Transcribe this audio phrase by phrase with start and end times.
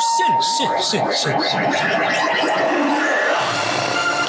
[0.00, 1.60] 现现现现。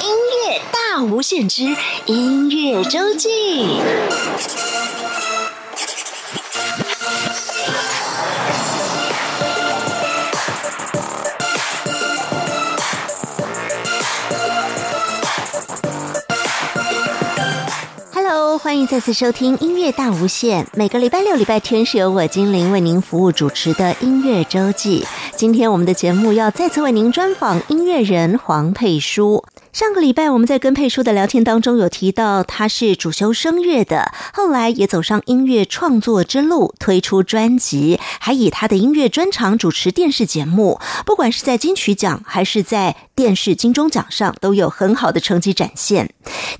[0.02, 3.80] 音乐大无限之音乐周记。
[18.58, 20.66] 欢迎再次收听音乐大无限。
[20.74, 25.04] 每个礼拜六、礼拜天是由我精灵为您服务主持的音乐周记。
[25.42, 29.44] 今天我们的节目要再次为您专访音乐人黄佩书。
[29.72, 40.78] 上个礼拜我们在跟佩书的聊天当中有提到，他是主修声乐的，后来也走上音乐创作之路，推出专辑，还以他的音乐专长主持电视节目。
[41.04, 46.12] 不管是在金曲奖还是在电视金钟奖上，都有很好的成绩展现。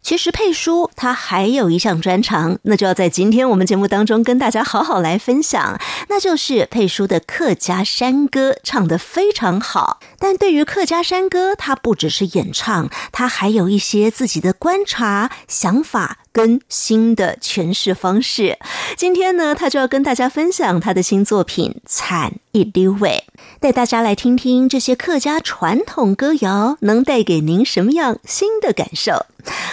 [0.03, 10.01] 其实佩书他还有一项专长，那就要在今天我们节目当中跟大家好好来分享，那就是佩书的客家山歌，唱得非常好。
[10.19, 12.91] 但对于客家山歌，他不只是演唱。
[13.13, 18.59] 他还有一些自己的观察、想法跟新的诠释方式。
[18.97, 23.25] 今天呢，他就要跟大家分享他的新作品《惨一溜味》，
[23.61, 29.27] 带大家来听听这些客家传统歌谣能带给您什么样新的感受。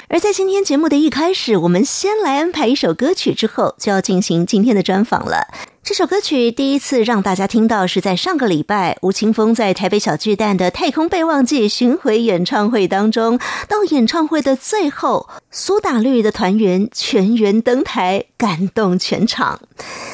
[0.07, 5.47] 而在今天节目的一开始，我们先来安排一首歌曲，之后就要进行今天的专访了。
[5.81, 13.39] 这首歌曲第一次让大家听到是在上个礼拜，吴青峰在台北小巨蛋的《太空备忘记》巡回演唱会当中。
[13.67, 19.59] 到演唱会的最后，苏打绿的团员全员登台，感动全场。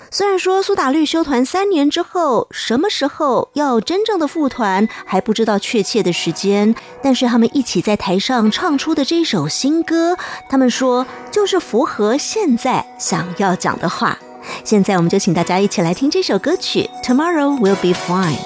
[0.09, 10.15] 虽然说苏打绿休团三年之后，什么时候要真正的复团还不知道确切的时间，但是他们一起在台上唱出的这首新歌，
[10.47, 14.17] 他们说就是符合现在想要讲的话。
[14.63, 18.37] 现在我们就请大家一起来听这首歌曲《Tomorrow Will Be Fine》。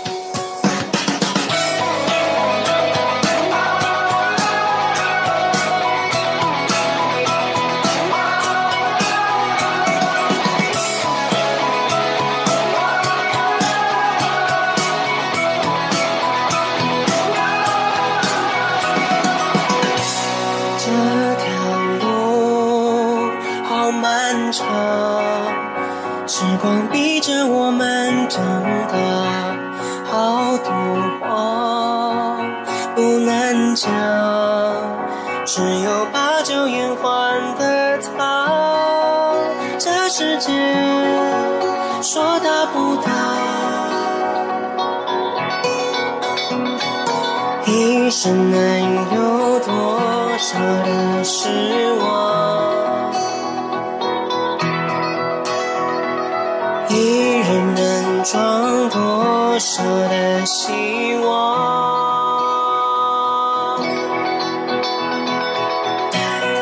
[48.10, 48.60] 一生能
[49.14, 50.00] 有多
[50.40, 51.48] 少的失
[52.00, 53.14] 望？
[56.90, 61.30] 一人能装多少的希望？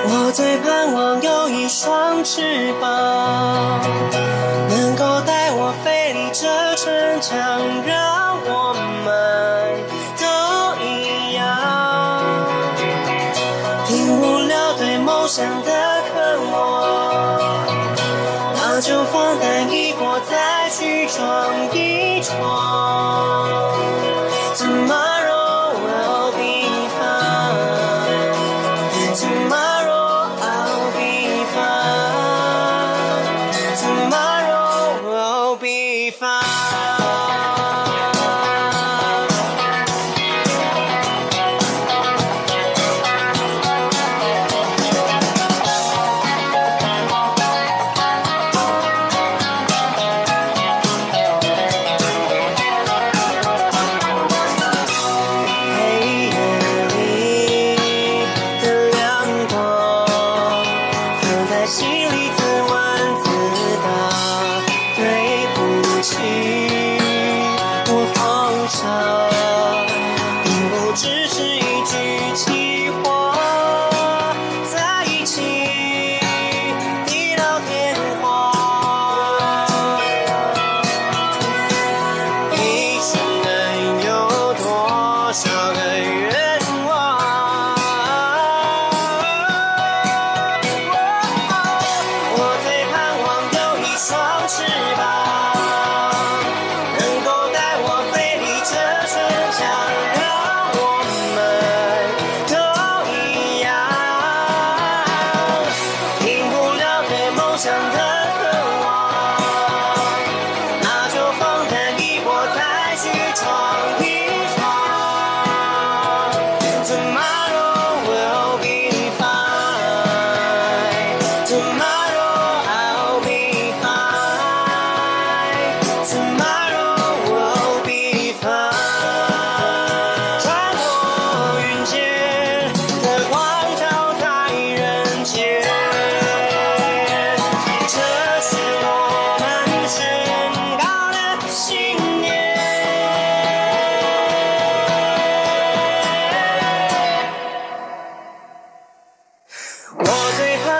[0.04, 3.80] 我最盼望有一双翅膀，
[4.68, 7.62] 能够带我飞离这城墙，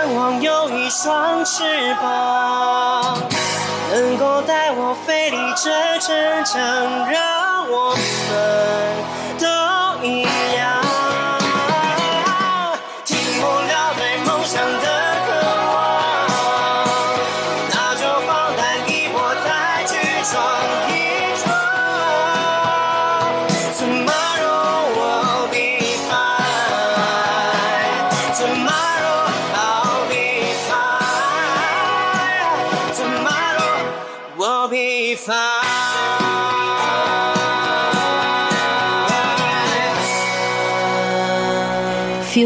[0.00, 1.64] 渴望有一双翅
[2.00, 3.18] 膀
[3.90, 6.60] 能够带我飞离这城墙
[7.10, 9.27] 让我们。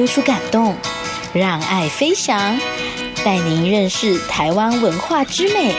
[0.02, 0.76] Feel 出感动，
[1.32, 2.58] 让爱飞翔，
[3.25, 5.75] 带您认识台湾文化之美。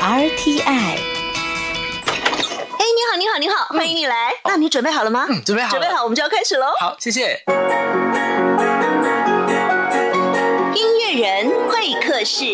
[0.00, 0.98] RTI，哎，
[2.78, 4.34] 你好，你好，你好，欢迎你来。
[4.44, 5.26] 那你准备好了吗？
[5.30, 6.66] 嗯，准备好了，准备好，我们就要开始喽。
[6.78, 7.42] 好，谢谢。
[10.74, 12.44] 音乐人会客室。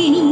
[0.00, 0.29] 啊，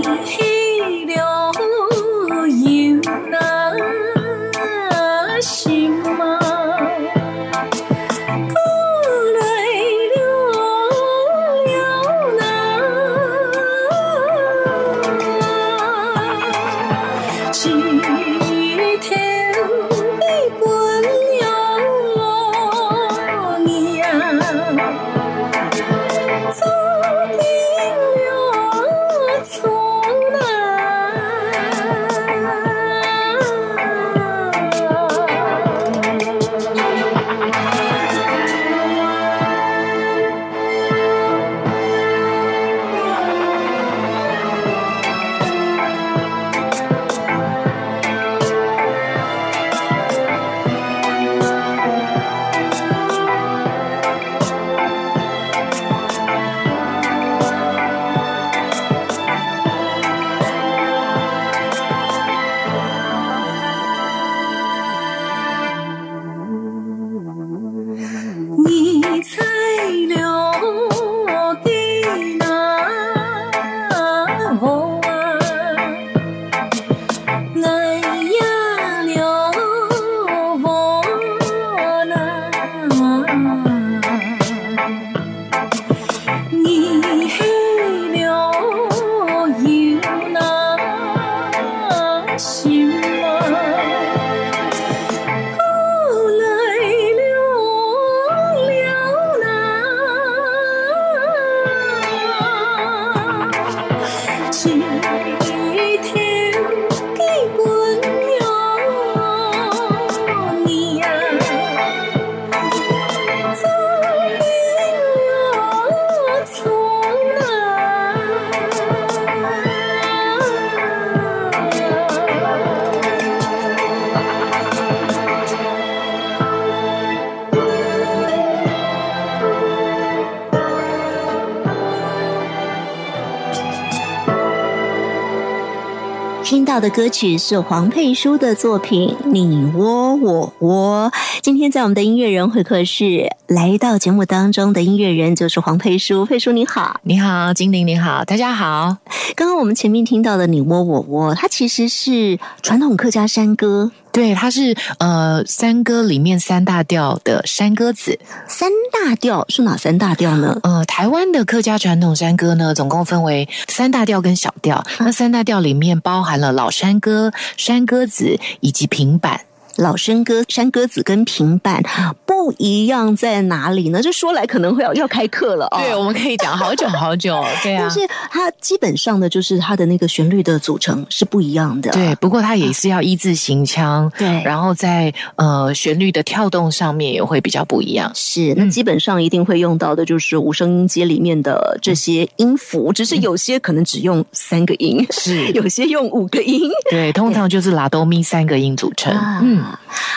[136.78, 141.10] 到的歌曲是黄佩书的作品《你窝我窝》。
[141.42, 147.00] 今天在我们的音乐人会客室来到节目当中的音乐人就是黄佩书，佩书你好。
[147.02, 148.98] 你好，精灵，你好，大家好。
[149.34, 158.18] 刚刚我们前面听到的《你窝我窝》，它其实是传统客家山歌，对，它是呃山歌里面三大调的山歌子。
[158.48, 160.58] 三大调是哪三大调呢？
[160.64, 164.84] 呃，台湾的客家传统山歌呢，总共分为三大调跟小调。
[164.98, 169.42] 那三大调里面包含了老山歌、山歌子以及平板。
[169.78, 171.82] 老生歌、山歌子跟平板，
[172.26, 174.00] 不不一样在哪里呢？
[174.00, 175.78] 这说来可能会要要开课了哦。
[175.82, 177.90] 对，我们可以讲好久好久，对啊但。
[177.90, 181.90] 是它基本上的就是它的那个旋律的组成是不一样的。
[181.90, 188.10] 对，不过它也是要一字行腔，对然后在呃旋律的跳动上面也会比较不一样。
[188.14, 196.62] 是，那基本上一定会用到的就是五声音阶里面的这些音符，只是有些可能只用三个音，是 有些用五个音。
[196.90, 199.12] 对，通常就是拉哆咪三个音组成。
[199.12, 199.62] 啊，嗯，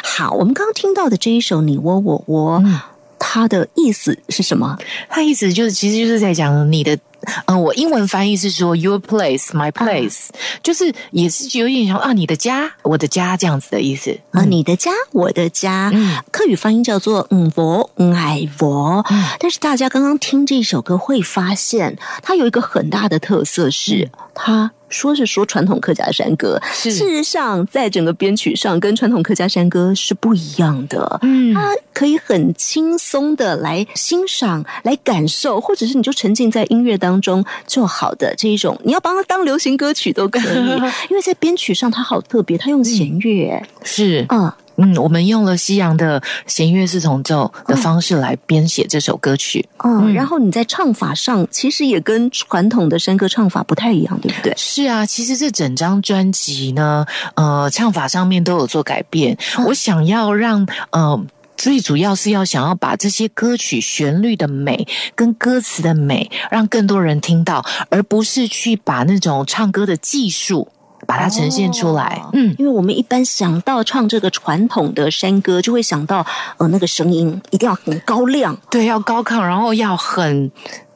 [0.04, 2.80] 好，我们刚刚听到的这一首《你我我我》，嗯。
[3.24, 4.76] 它的意思是什么？
[5.08, 6.98] 它意思就是其实就是在讲你的。
[7.46, 10.30] 嗯、我英文翻译是说 your place, my place，、
[10.64, 14.18] 就是也是有点像啊，你的家，我的家这样子的意思。
[14.32, 16.18] 啊，你的家，我的家，嗯。
[16.32, 19.06] 客语发音叫做嗯佛嗯爱佛，
[19.40, 31.20] 但是大家刚刚听这首歌会发现，它有一个很大的特色是，它说是说传统客家山歌，事实上在整个编曲上跟传统客家山歌是不一样的。
[31.24, 31.54] 嗯。
[31.56, 40.68] 它可以很轻松的来欣赏、来感受，或者是你就沉浸在音乐当中就好的这一种，你要把它当流行歌曲都可以，
[41.10, 44.52] 因为在编曲上它好特别，它用弦乐，是，嗯。
[44.78, 49.68] 嗯，我们用了西洋的弦乐四重奏的方式来编写这首歌曲。
[49.84, 54.54] 嗯，嗯然后你在唱法上其实也跟传统的山歌唱法不太一样，对不对？
[54.58, 59.38] 是啊，其实这整张专辑呢，呃，唱法上面都有做改变。
[59.68, 61.24] 我想要让呃。
[61.58, 70.68] 最主要是要想要把这些歌曲旋律的美跟歌词的美，让更多人听到，而不是去把那种唱歌的技术
[71.12, 72.22] 把它呈现出来。
[72.24, 76.26] 哦嗯，因为我们一般想到唱这个传统的山歌，就会想到
[76.56, 80.50] 呃那个声音一定要很高亮，对，要高亢，然后要很。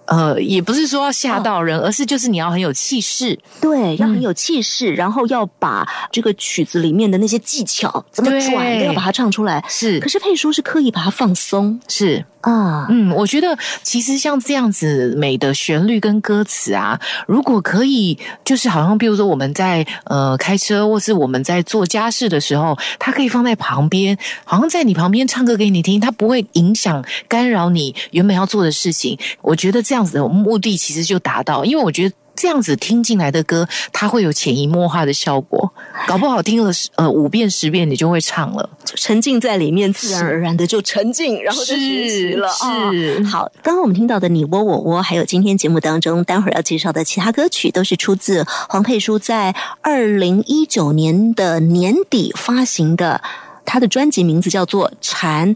[0.05, 8.41] 呃，也不是说要吓到人，而是就是你要很有气势，对，要很有气势，然后要把这个曲子里面的那些技巧怎么对。
[8.41, 9.63] 转都要把它唱出来。
[9.67, 9.99] 是。
[9.99, 11.79] 可是佩叔是刻意把它放松。
[11.87, 29.17] 是，啊，嗯，我觉得其实像这样子美的旋律跟歌词啊，如果可以，就是好像比如说我们在呃开车，或是我们在做家事的时候，它可以放在旁边，好像在你旁边唱歌给你听，它不会影响干扰你原本要做的事情。
[29.41, 32.15] 我觉得这样子的目的其实就达到，因为我觉得。
[32.37, 35.71] 这样子听进来的歌，它会有潜移默化的效果，
[36.05, 38.69] 搞不好听了十呃五遍十遍，你就会唱了。
[38.83, 42.91] 就沉浸在里面，自然而然的就沉浸，然后就学习了啊。
[42.91, 53.21] 是好，刚刚我们听到的《你窝我窝》，还有今天节目当中待会儿要介绍的其他歌曲，都是出自黄佩书在二零一九年的年底发行的，
[53.63, 55.55] 他的专辑名字叫做《蝉》。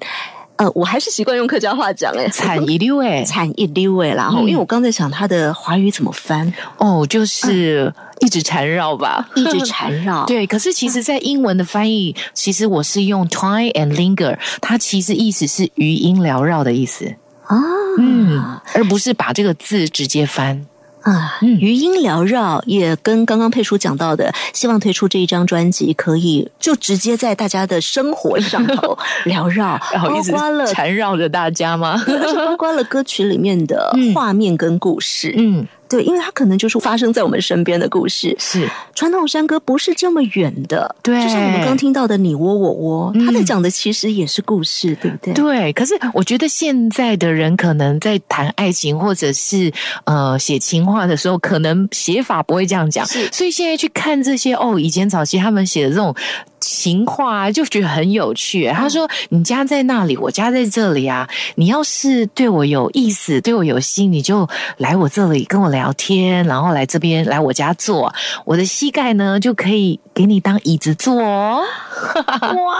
[0.60, 4.24] 呃，我还是习惯用客家话讲，哎，惨一溜哎， 惨一溜哎啦。
[4.26, 10.26] 然后，因为我刚才想它的华语怎么翻，哦，就是一直缠绕吧， 一直缠绕。
[10.26, 17.06] 对，可是其实，在英文的翻译，其实我是用 twine and linger，它其实意思是余音缭绕的意思，
[17.46, 17.56] 啊，
[17.98, 20.66] 嗯，而不是把这个字直接翻。
[21.02, 32.02] 啊，嗯余音缭绕，也跟刚刚佩叔讲到的，希望推出这一张专辑，可以就直接在大家的生活上头 缭绕，包然后一直括了，缠绕着大家吗？
[32.46, 35.34] 包括了歌曲里面的 嗯画面跟故事。
[35.38, 38.36] 嗯，对，因为它可能就是发生在我们身边的故事。
[38.38, 45.34] 是传统山歌不是这么远的，对就像我们刚听到的“你窝我窝”，嗯他在讲的其实也是故事，对不对？
[45.34, 45.74] 对。
[45.74, 49.72] 可是我觉得现在的人可能在谈爱情或者是
[50.06, 56.16] 呃写情话的时候，可能写法不会这样讲，是所以现在去看这些哦，以前早期他们写的这种。
[56.60, 58.68] 情话啊就觉得很有趣。
[58.70, 61.28] 他说：“你家在那里，我家在这里啊。
[61.56, 64.48] 你要是对我有意思，对我有心，你就
[64.78, 68.14] 来我这里跟我聊天，然后来这边来我家坐。
[68.46, 71.64] 我的膝盖呢，就可以给你当椅子坐哦。
[72.16, 72.76] 哇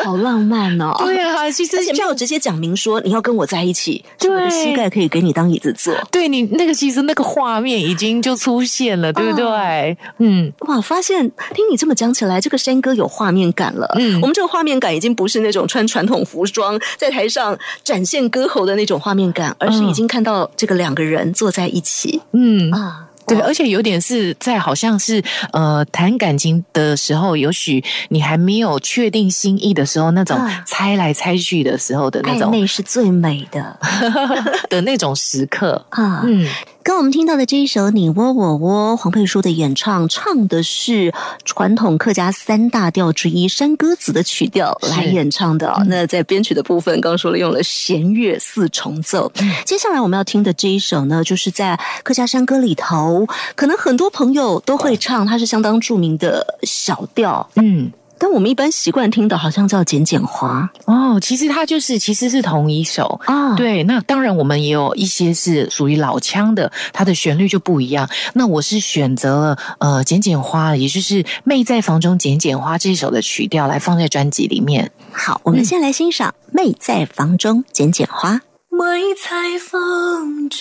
[0.04, 0.94] 好浪漫哦！
[0.98, 5.94] 对啊，其实而且没有直接讲明说你要跟我在一起，对我的膝盖可以给你当椅子坐。
[6.10, 9.96] 对你那个其实那个画面已经就出现了，对不对？
[10.18, 13.86] 嗯，哇，发现听你这么讲起来，这个山歌有画面感了。
[13.98, 22.70] 嗯我们这个画面感已经不是那种穿传统服装在台上展现歌喉的那种画面感，而是已经看到这个两个人坐在一起、嗯。
[22.70, 23.06] 啊。
[23.26, 33.78] 对，而且有点是在好像是呃谈感情的时候，也许你还没有确定心意的时候，那种啊猜来猜去的时候的那暧种昧是最美的
[34.68, 35.86] 的那种时刻。
[35.90, 36.22] 啊！
[36.26, 36.44] 嗯，
[36.90, 45.70] 跟我们听到的这一首《你窝我窝》，黄佩书的演唱，唱的是传统客家三大调之一山歌子的曲调来演唱的。
[45.70, 49.32] 哦、那在编曲的部分，刚刚说了用了弦乐四重奏。
[49.64, 57.48] 接下来我们要听的这一首呢，就是在客家山歌里头，可能很多朋友都会唱，它是相当著名的小调。
[57.54, 68.06] 嗯，但我们一般习惯听的好像叫《剪剪花哦，其实它就是其实是同一首。》啊，，对，那当然我们也有一些是属于老腔的，它的旋律就不一样。
[68.34, 74.92] 那我是选择了呃《剪剪花》，也就是《妹在房中剪剪花》这首的曲调来放在专辑里面。
[75.10, 78.34] 好，我们先来欣赏《妹在房中剪剪花》。
[78.70, 80.58] 妹在风中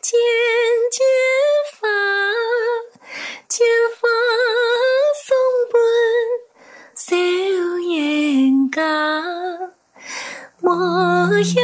[0.00, 0.12] 剪
[0.92, 1.02] 剪
[1.80, 1.88] 花，
[3.48, 3.66] 剪
[3.96, 4.87] 花送
[5.70, 5.80] 本
[6.94, 7.16] 小
[7.88, 8.82] 燕家，
[10.60, 10.70] 莫
[11.40, 11.62] 要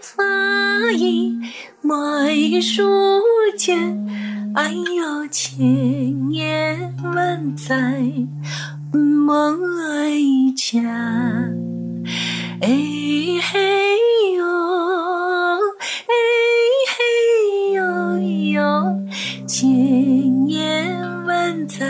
[0.00, 1.38] 花意
[1.82, 2.82] 梅树
[3.56, 4.06] 间，
[4.54, 7.74] 哎呦，千言万载
[8.92, 10.80] 梅家。
[12.60, 12.68] 哎
[13.42, 13.58] 嘿
[14.36, 14.42] 哟，
[16.06, 16.14] 哎
[16.94, 16.96] 嘿
[17.72, 17.82] 哟
[18.52, 18.96] 哟，
[19.46, 21.84] 千言万载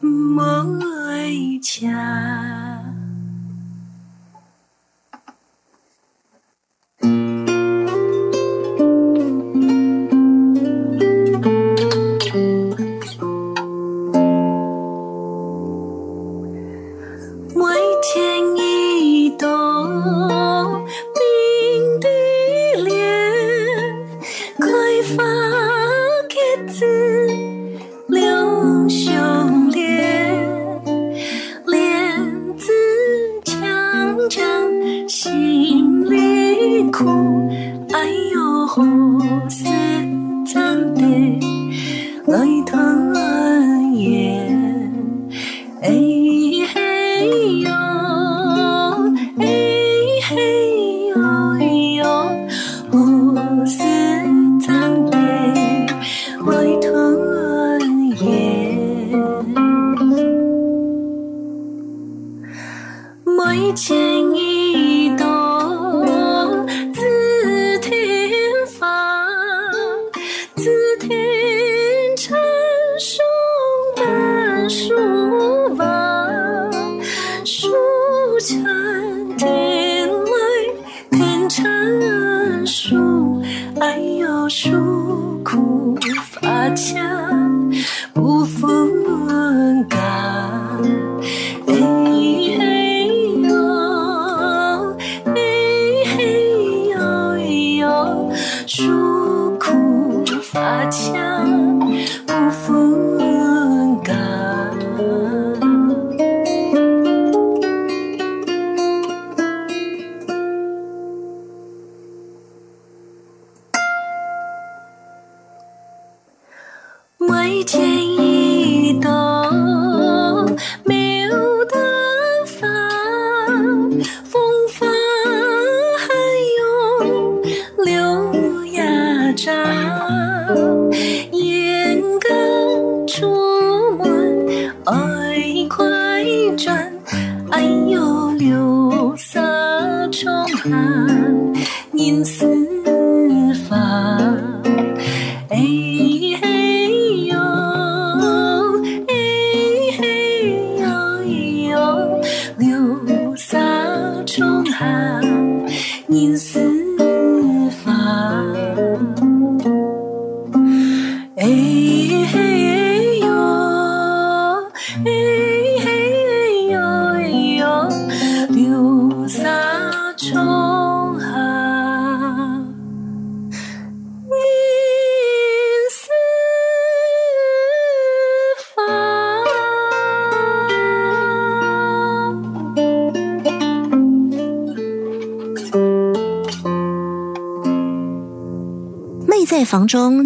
[0.00, 2.75] 梅家。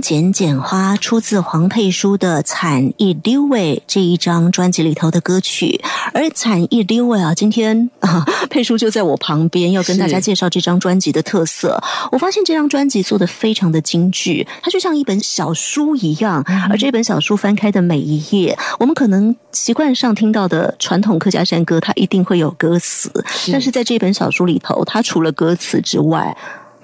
[0.00, 5.80] 剪剪花，出自黄佩书的《惨一溜味》这一张专辑里头的歌曲。
[6.12, 11.82] 而《惨一溜味》啊，今天啊，佩书就在我旁边，要跟大家介绍这张专辑的特色。
[12.10, 16.44] 我发现这张专辑做的非常的精致，它就像一本小书一样。
[16.70, 23.10] 而这本小书翻开的每一页，我们可能习惯上听到的传统客家山歌，它一定会有歌词，
[23.52, 26.36] 但是在这本小书里头，它除了歌词之外，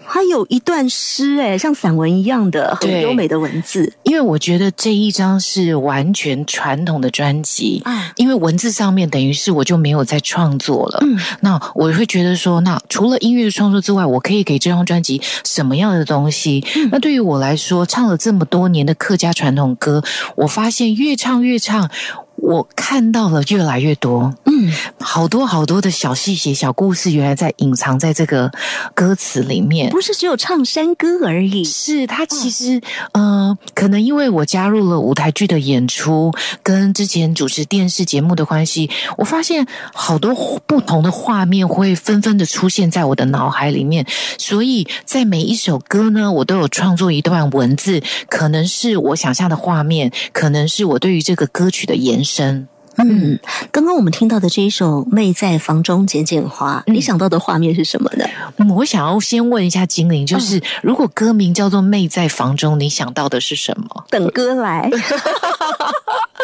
[0.09, 11.01] 它有一段诗，哎，像散文一样的很优美的文字因为我觉得这一张是完全传统的专辑，啊，因为文字上面等于是我就没有在创作了。
[11.03, 16.65] 嗯，那我会觉得说，那除了音乐的创作之外，我可以给这张专辑什么样的东西？
[16.77, 20.03] 嗯那对于我来说，唱了这么多年的客家传统歌，
[20.37, 21.91] 我发现越唱越唱。
[22.37, 28.51] 我看到了越来越多，嗯，好多好多的小细节、小故事，原来在隐藏在这个
[28.95, 29.91] 歌词里面。
[29.91, 31.65] 不是只有唱山歌而已。
[31.65, 32.81] 是它其实，
[33.13, 40.35] 呃，可能因为我加入了舞台剧的演出，跟之前主持电视节目的关系，我发现好多
[40.67, 44.07] 不同的画面会纷纷的出现在我的脑海里面。
[44.39, 52.69] 所以在每一首歌呢，我都有创作一段文字，可能是我想象的画面，可能是我对于这个歌曲的延伸。
[52.99, 53.39] 嗯，
[53.71, 58.25] 刚刚我们听到的这一首《妹在房中剪剪花》，你想到的画面是什么呢？
[58.57, 64.05] 嗯，我想要先问一下精灵，就是如果歌名叫做《妹在房中》，你想到的是什么？
[64.09, 64.91] 等歌来。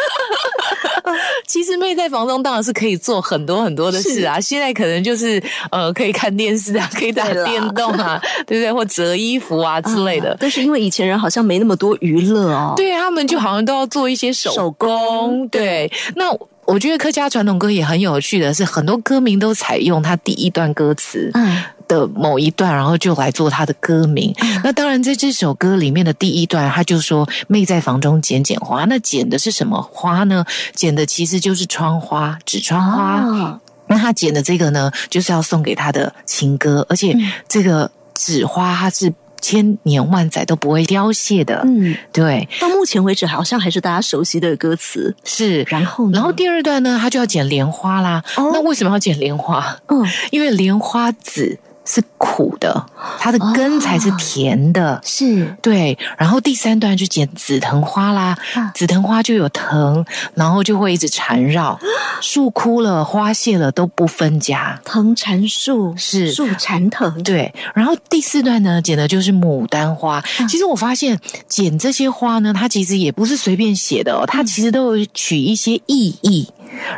[1.45, 8.71] 其实妹在房中当然是可以做很多很多的事啊，现在可能就是呃可以看电视啊，可以打电动啊，对不对？
[8.71, 10.35] 或折衣服啊之类的。
[10.39, 15.47] 但是因为以前人好像没那么多娱乐哦，对他们就好像都要做一些手手工。
[15.49, 16.31] 对，那
[16.65, 21.29] 我觉得客家传统歌也很有趣的是，很多歌名都采用它第一段歌词。
[21.33, 21.57] 嗯。
[21.93, 24.33] 的某一段，然后就来做他的歌名。
[24.63, 28.85] 那当然，在这首歌里面的第一段，他就说“妹在房中剪剪花”。
[28.89, 30.43] 那剪的是什么花呢？
[30.73, 33.59] 剪的其实就是窗花，纸窗花。
[33.87, 37.15] 那他剪的这个呢，就是要送给他的情歌，而且
[37.47, 41.61] 这个纸花它是千年万载都不会凋谢的。
[41.65, 42.47] 嗯，对。
[42.61, 45.13] 到目前为止，好像还是大家熟悉的歌词。
[45.25, 48.23] 是，然后，然后第二段呢，他就要剪莲花啦。
[48.37, 49.77] 那为什么要剪莲花？
[49.89, 51.59] 嗯，因为莲花籽。
[51.85, 52.85] 是苦的，
[53.19, 55.97] 它的根才是甜的，是对。
[56.17, 58.37] 然后第三段就剪紫藤花啦，
[58.73, 61.77] 紫藤花就有藤，然后就会一直缠绕，
[62.21, 67.53] 树枯了，花谢了都不分家，藤缠树是树缠藤，对。
[67.75, 70.23] 然后第四段呢，剪的就是牡丹花。
[70.47, 76.49] 其实我发现剪这些花呢，它其实也不是随便写的哦，它其实都有取一些意义。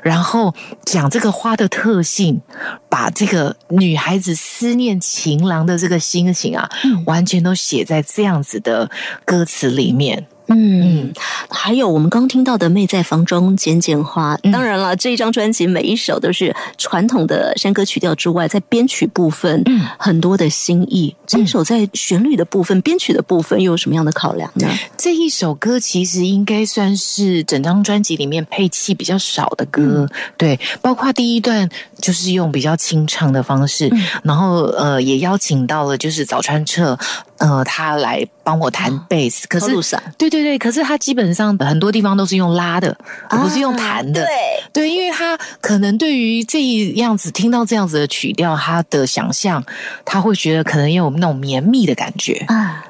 [0.02, 2.40] 然后讲这个花的特性，
[2.96, 6.70] 把这个女孩子思念情郎的这个心情啊，
[7.06, 8.90] 完全都写在这样子的
[9.26, 10.26] 歌词里面。
[10.48, 11.12] 嗯，
[11.50, 21.16] 还有我们刚听到的《妹在房中剪剪花》，当然了，这一张专辑每一首都是传统的山歌曲调之外，在编曲部分，嗯，很多的新意。
[21.26, 24.70] 这一首在旋律的部分、编曲的部分又有什么样的考量呢？
[24.96, 31.68] 这一首歌其实应该算是整张专辑里面配器比较少的歌，对，包括第一段
[32.06, 33.92] 就是用比较清唱的方式，
[34.22, 36.96] 然后呃，也邀请到了就是早川彻。
[37.38, 39.66] 呃，他来帮我弹贝斯，可是
[40.18, 42.96] 对对对，可是他基本上很多地方都是用拉的，
[43.28, 44.24] 而不是用弹的。
[44.24, 44.30] 对
[44.72, 46.62] 对，因为他可能对于这
[46.94, 49.62] 样子听到这样子的曲调，他的想象
[50.06, 52.86] 他会觉得可能有那种绵密的感觉啊。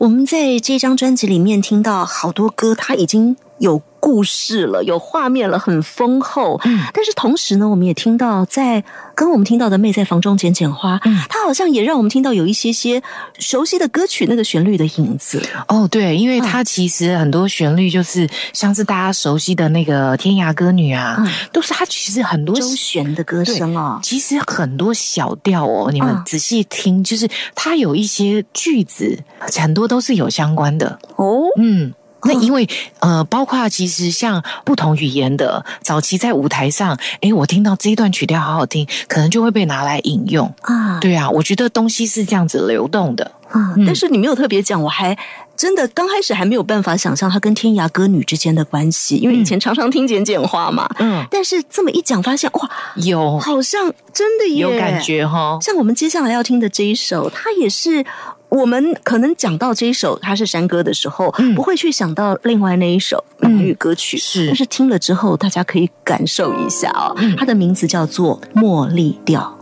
[0.00, 3.80] 我们在这张专辑里面听到好多歌，他已经有。
[4.06, 6.60] 故事了，有画面了，很丰厚。
[6.64, 8.84] 嗯，但是同时呢，我们也听到，在
[9.16, 13.02] 跟我们听到的《妹在房中剪剪花》，嗯，它好像也让我们听到有一些些
[13.40, 15.44] 熟悉的歌曲那个旋律的影子。
[15.66, 23.98] 哦，对，因为它其实很多旋律就是像是大家熟悉的那个《天涯歌女》啊，都是它其实很多周旋的歌声哦。
[24.04, 29.18] 其实很多小调哦，你们仔细听，就是它有一些句子，
[29.52, 31.42] 很多都是有相关的哦。
[31.58, 31.92] 嗯。
[32.26, 32.68] 那因为
[33.00, 40.98] 呃，包括其实像不同语言的早期在舞台上，哎，我听到这一段曲调好好听，可能就会被拿来引用啊。
[41.00, 43.74] 对啊，我觉得东西是这样子流动的啊。
[43.86, 45.16] 但是你没有特别讲，我还
[45.56, 50.88] 真的刚开始还没有办法想象它跟天涯歌女之间的关系，因为以前常常听简简话嘛。
[50.98, 51.24] 嗯。
[51.30, 55.58] 但是这么一讲，发现哇，有好像真的有感觉哈。
[55.60, 58.04] 像我们接下来要听的这一首，它也是。
[58.48, 67.16] 我们可能讲到这一首它是山歌的时候，不会去想到另外那一首闽语歌曲，是，但是听了之后，大家可以感受一下哦。
[67.36, 69.55] 它的名字叫做《茉莉调》。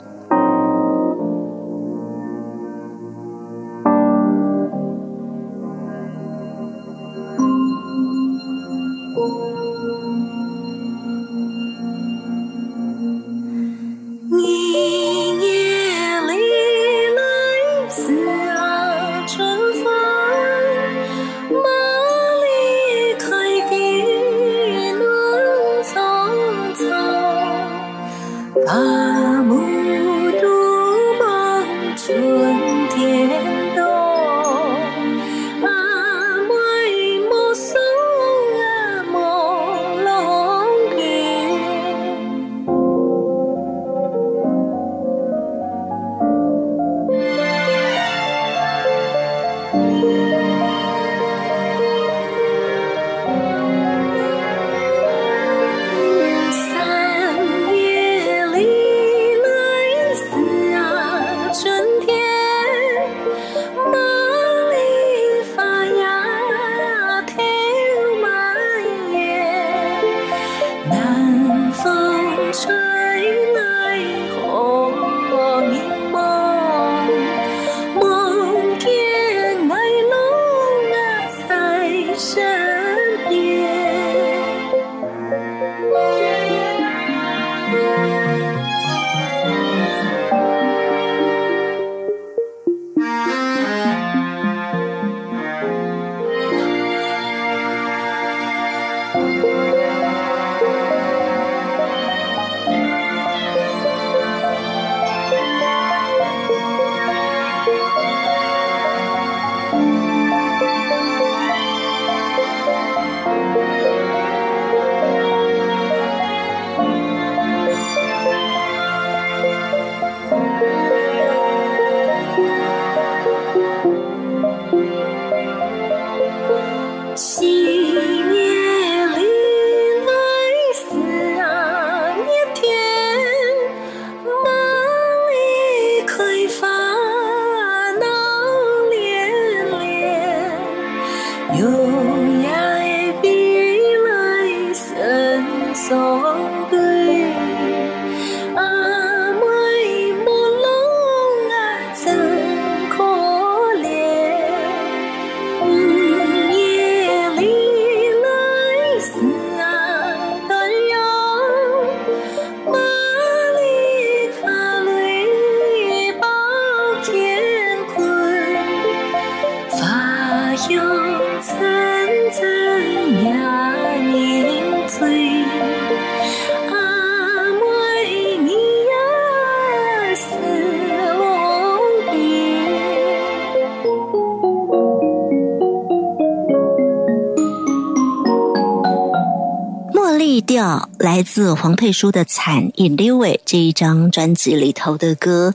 [191.14, 195.54] 来自黄佩书的《惨一溜尾》这一张专辑里头的歌。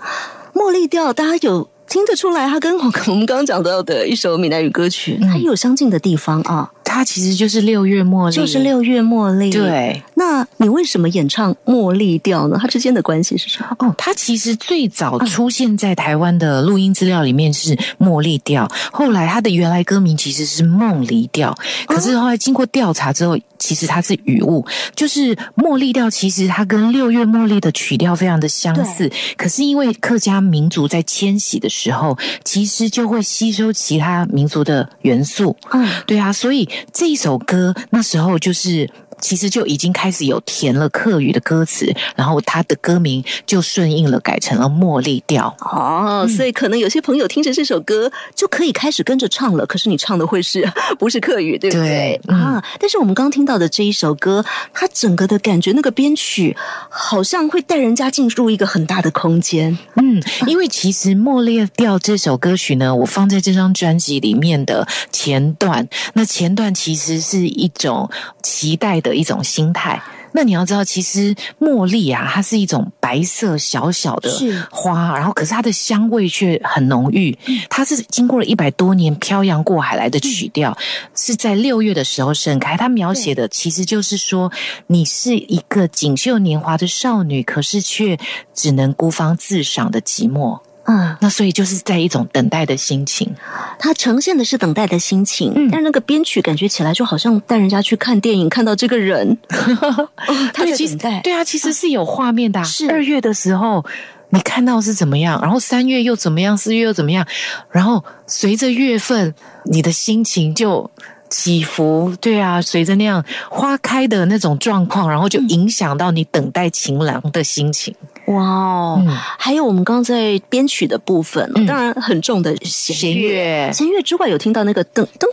[0.53, 10.01] 茉莉调，大家有听得出来，它跟我我们刚刚讲到的一首闽南语歌曲，它有相近的地方啊，它其实就是六月茉莉，就是六月茉莉。，对。
[10.29, 12.57] 那你为什么演唱茉莉调呢？
[12.61, 13.75] 它之间的关系是什么？
[13.79, 24.63] 哦，它其实最早出现在台湾的录音资料里面是茉莉调，后来它的原来歌名其实是梦离调，可是后来经过调查之后，其实它是语误，
[24.95, 38.87] 就是茉莉调其实它跟六月茉莉的曲调非常的相似，可是因为客家民族在迁徙的时候，其实就会吸收其他民族的元素，嗯，对啊，所以这一首歌那时候就是。
[39.21, 45.55] 其实就已经开始有填了客语的歌词，然后他的歌名就顺应了改成了茉莉调。
[45.59, 49.65] 哦，所以可能有些朋友听着这首歌就可以开始跟着唱了。
[49.65, 51.89] 可是你唱的会是不是客语，对不对？
[51.89, 56.55] 对嗯啊，但是我们刚听到的这一首歌，它整个的感觉，那个编曲
[56.89, 59.77] 好像会带人家进入一个很大的空间。
[59.95, 68.09] 嗯，因为其实《茉莉调》这首歌曲呢，我放在这张专辑里面的前段，那前段其实是一种
[68.41, 70.01] 期待的一种心态。
[70.31, 74.31] 那你要知道，其实茉莉啊，它是一种白色小小的
[74.69, 77.35] 花，然后可是它的香味却很浓郁。
[77.67, 80.77] 它是经过了一百多年漂洋过海来的曲调，
[81.15, 82.77] 是在六月的时候盛开。
[82.77, 84.51] 它描写的其实就是说，
[84.85, 88.15] 你是一个锦绣年华的少女，可是却
[88.53, 90.59] 只能孤芳自赏的寂寞。
[90.89, 93.31] 嗯，那所以就是在一种等待的心情。
[93.77, 100.09] 它呈现的是等待的心情，嗯但是那个编曲感觉起来就好像带人家去看电影，看到这个人， 哦、
[100.53, 101.21] 他在对其实等待。
[101.21, 102.63] 对啊，其实是有画面的、啊。
[102.63, 103.85] 是二月的时候，
[104.31, 107.25] 你看到是怎么样，然后三月又怎么样，四月又怎么样，
[107.71, 110.89] 然后随着月份，你的心情就。
[111.29, 117.93] 起伏，对啊，随着那样花开的那种状况，然后就影响到你等待情郎的心情。
[118.25, 119.01] 哇哦！
[119.05, 125.27] 嗯还有我们刚刚在编曲的部分，嗯当然很重的弦弦乐弦乐之外，有听到那个噔噔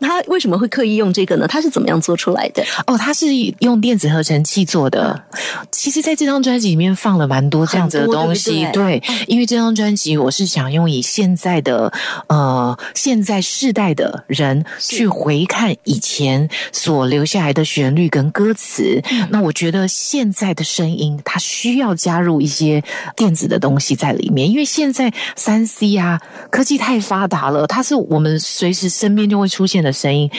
[0.00, 1.46] 他 为什么会刻意用这个呢？
[1.46, 2.64] 他是怎么样做出来的？
[2.86, 3.26] 哦，他是
[3.60, 5.22] 用电子合成器做的。
[5.70, 11.92] 其实，在这张专辑里面放了蛮多这样子的东西，对因为这张专辑我是想用以现在的
[12.28, 19.02] 呃现在世代的人去回看以前所留下来的旋律跟歌词。
[19.30, 22.82] 那我觉得现在的声音它需要加入一些
[23.14, 30.30] 电子的东西在里面，因为现在三 C 啊科技太发达了，它是我们随时身边就会出现的声音。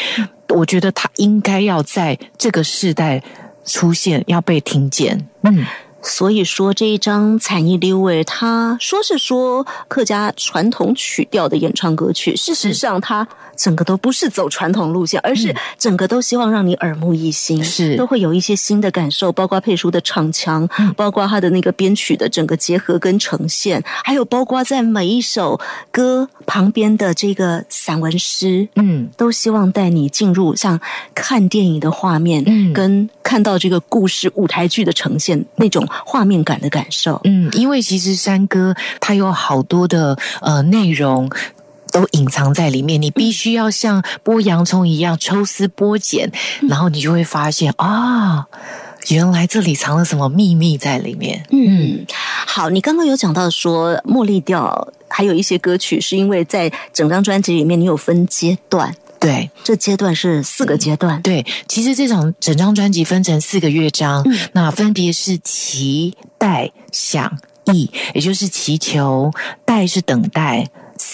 [0.50, 3.22] 我觉得他应该要在这个时代
[3.66, 5.28] 出现，要被听见。
[5.44, 5.66] 嗯，
[6.08, 17.96] 所以说这一张《惨意六味》，他说是说客家传统曲调的演唱歌曲，事实上它整个都不是走传统路线，而是整个都希望让你耳目一新，是。
[17.98, 25.60] 都会有一些新的感受，包括佩叔的唱腔，包括他的那个编曲的整个结合跟呈现，还有包括在每一首
[25.92, 30.80] 歌旁边的这个散文诗，嗯，都希望带你进入像
[31.14, 32.74] 看电影的画面，嗯。
[32.74, 37.22] 跟看到这个故事舞台剧的呈现那种画面感的感受。
[37.24, 41.30] 嗯，因为其实山歌它有好多的呃内容。
[41.90, 46.30] 都隐藏在里面，你必须要像剥洋葱一样抽丝剥茧，
[46.70, 48.46] 然后你就会发现啊、
[49.08, 51.44] 原来这里藏了什么秘密在里面。
[51.50, 52.06] 嗯，
[52.46, 61.22] 好，你刚刚有讲到说茉莉调还有一些歌曲，是因为在整张专辑里面你有分阶段，对这阶段是四个阶段。
[61.22, 69.32] 对，其实这张整张专辑分成四个乐章，那分别是期待、想、意，也就是祈求；
[69.66, 70.68] 待是等待。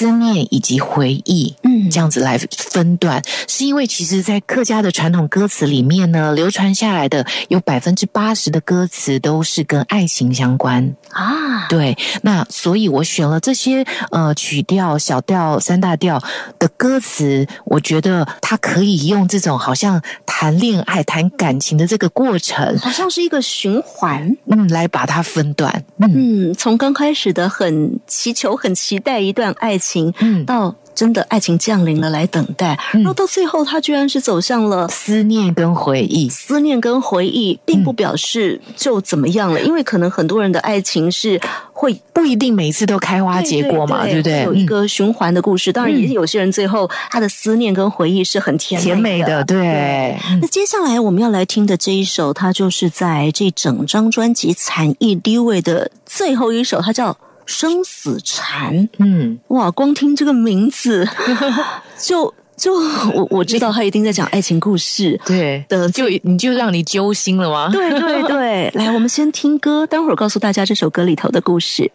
[0.04, 10.94] 思念以及回忆，嗯这样子来分段，是因为其实，在客家的传统歌词里面呢，流传下来的有百分之八十的歌词都是跟爱情相关。
[11.12, 16.22] 啊，对，那所以我选了这些呃曲调、小调、三大调
[16.60, 24.36] 的歌词，我觉得它可以用这种好像谈恋爱、谈感情的这个过程，好像是一个循环。
[24.48, 25.72] 嗯，来把它分段。
[26.00, 33.02] 嗯嗯，从刚开始的很祈求、很期待一段爱情，嗯，到真的爱情降临了来等待，嗯。
[33.02, 36.30] 然后到最后，他居然是走向了思念跟回忆。
[36.30, 41.40] 思念跟回忆，并不表示就怎么样了，因为可能很多人的爱情是
[41.72, 44.44] 会不一定每次都开花结果嘛，对不对？
[44.44, 57.12] 有一嗯个循环的故事，当然也嗯有些人最后他的思念跟回忆是很甜甜美的，对，嗯那接下来我们要来听的这一首，它就是在这整张专辑《惨意低位》的最后一首，它叫
[57.46, 58.74] 《生死缠》。
[59.00, 61.08] 嗯，哇，光听这个名字，
[62.00, 62.76] 就就
[63.14, 65.20] 我我知道他一定在讲爱情故事。
[65.26, 67.70] 对的就你就让你揪心了吗？
[67.72, 71.92] 对对对， 来，我们先听歌，待会儿告诉大家这首歌里头的故事。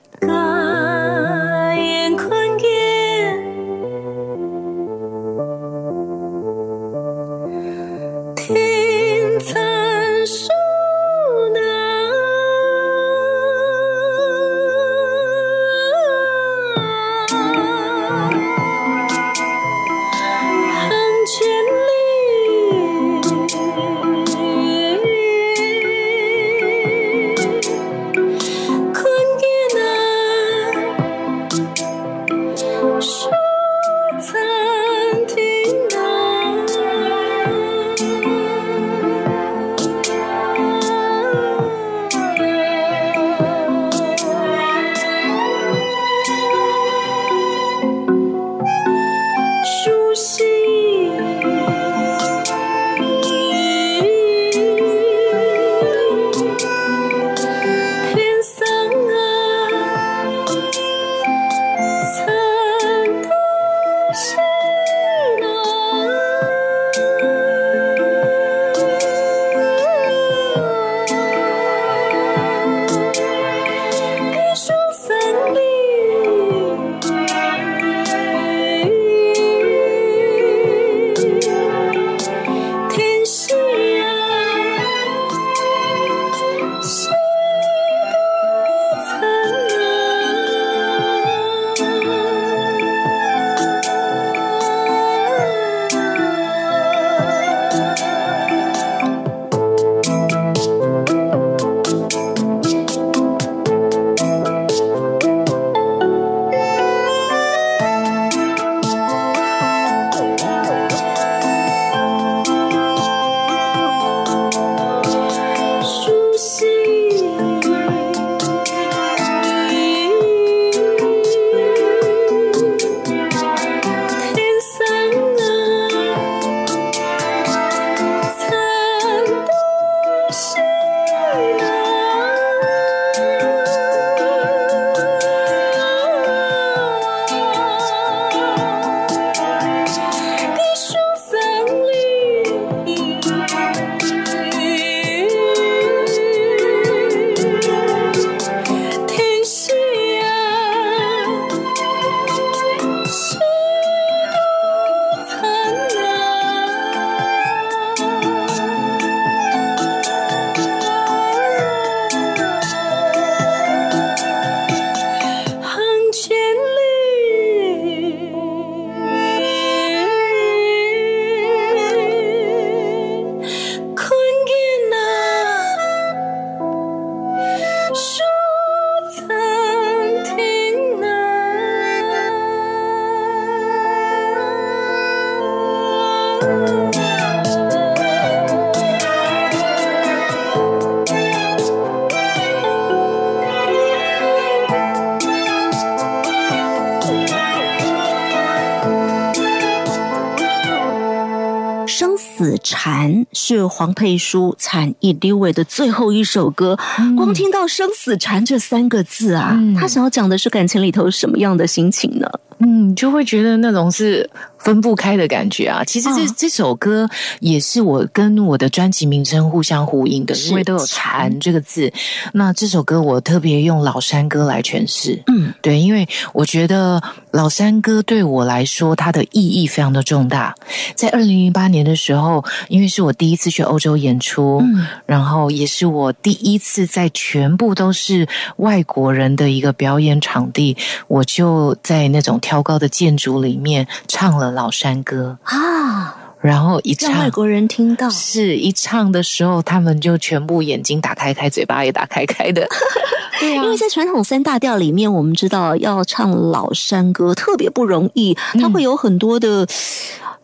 [203.48, 206.78] 是黄佩书《惨一溜尾》的最后一首歌。
[207.16, 212.28] 光听到“生死缠”这三个字啊，嗯他想要讲的是感情里头什么样的心情呢？
[212.60, 214.28] 嗯，就会觉得那种是
[214.58, 215.84] 分不开的感觉啊。
[215.84, 217.08] 其实这、哦这首歌
[217.40, 221.92] 也是我跟我的专辑名称互相呼应的，因为都有“禅”这个字。
[222.32, 225.22] 那这首歌我特别用老山歌来诠释。
[225.26, 230.54] 嗯，对，因为我觉得老山歌对我来说，它的意义非常的重大。
[230.94, 240.76] 在二零零八年的时候，因为是我第一次去欧洲演出，嗯然后也是我第一次在全部都是外国人的一个表演场地，
[241.08, 247.18] 我就在那种挑高的建筑里面唱了老山歌，啊，然后一唱。
[247.18, 252.66] 外国人听到，是一唱的时候，他们就全部眼睛打开开，嘴巴也打开开的。
[253.38, 253.62] 对啊。
[253.62, 259.68] 因为在传统三大调里面，我们知道要唱老山歌特别不容易，它会有很多的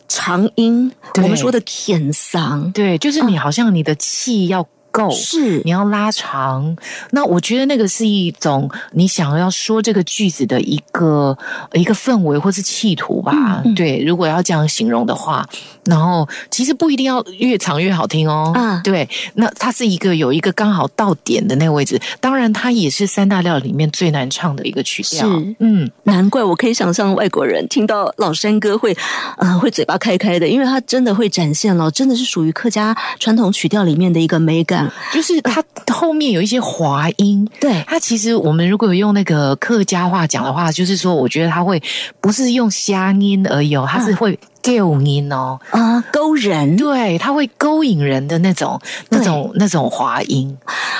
[0.07, 6.75] 长音，我们说的舔嗓，对，就是你好像你的气要够，是你要拉长。
[7.11, 11.37] 那我觉得那个是一种你想要说这个句子的一个
[11.73, 13.33] 一个氛围或是企图吧。
[13.65, 15.45] 嗯嗯对，如果要这样形容的话，
[15.83, 18.53] 然后其实不一定要越长越好听哦。
[18.55, 21.99] 啊对，那它是一个有一个刚好到点的那个位置。
[22.21, 25.27] 当然，它也是三大调里面最难唱的一个曲调。
[25.27, 28.95] 是嗯，难怪我可以想象外国人听到老山歌会，
[29.37, 34.84] 呃，会嘴巴开开的，因为它真的会展现了，真的是属于客家传统曲调里面的一个美感。
[35.13, 37.47] 就是它后面有一些滑音。
[37.59, 41.81] 对，它其实我们如果用那个客家话讲的话，就是说，我觉得它会
[42.21, 46.75] 不是用瞎音而已哦，它是会勾音哦，啊、勾人。
[46.75, 48.79] 对，它会勾引人的那种、
[49.09, 50.57] 那种、那种滑音。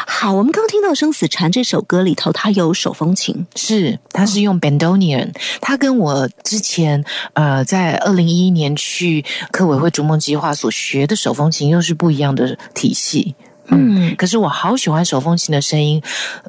[0.08, 13.36] 好，我们刚听到《生死缠》这首歌里头，它有手风琴，是，它是用 Bandonian，它跟我之前呃在二零一一年去客委会逐梦计划所学的手风琴又是不一样的体系。
[13.68, 16.02] 嗯，可是我好喜欢手风琴的声音，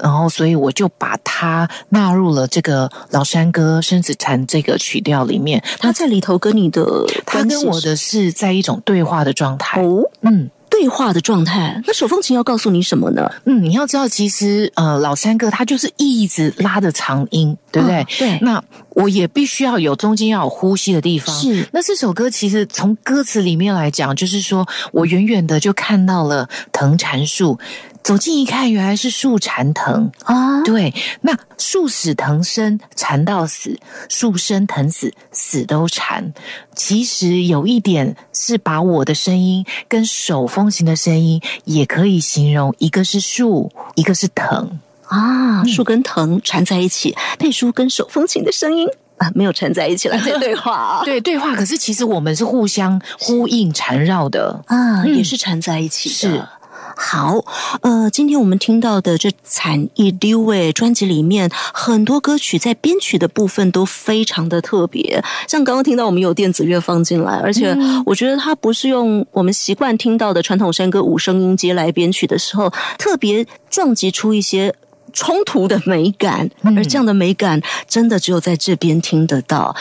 [0.03, 5.63] 然后所以我就把它纳入了这个老山歌《生子禅》这个曲调里面。
[5.79, 9.83] 它在里头跟你的它跟我的是在一种对话的状态。
[9.83, 11.81] 哦嗯对话的状态。
[11.87, 13.31] 那手风琴要告诉你什么呢？
[13.47, 18.03] 嗯，你要知道，其实呃，老三哥他就是一直拉着长音，对不对？
[18.03, 21.35] 哦对那我也必须要有中间要有呼吸的地方。
[21.35, 27.59] 是那这首歌其实从歌词里面来讲，就是说我远远的就看到了藤缠树，
[28.07, 30.13] 走近一看，原来是树缠藤。
[30.23, 33.73] 啊，对，那树死藤生，缠到死；
[34.09, 36.33] 树生藤死，死都缠。
[36.77, 44.79] 其实有一点是把我的声音跟手风琴的声音也可以形容，一个是树，一个是藤。
[45.09, 48.89] 啊，树跟藤缠在一起，配书跟手风琴的声音
[49.19, 51.03] 啊，没有缠在一起了在对话啊。
[51.07, 54.63] 对对话，可是其实我们是互相呼应、缠绕的。
[54.67, 56.15] 啊，嗯也是缠在一起的。
[56.15, 56.45] 是
[56.99, 57.45] 好，
[57.83, 65.23] 呃，今天我们听到的这《惨一丢》诶专辑里面，很多歌曲在编曲的部分都非常的特别。
[65.47, 67.77] 像刚刚听到我们有电子乐放进来，而且
[68.07, 74.75] 我觉得它不是用我们习惯听到的传统山歌五声音阶来编曲的时候，特别撞击出一些。
[75.17, 79.75] 冲突的美感，而这样的美感真的只有在这边听得到，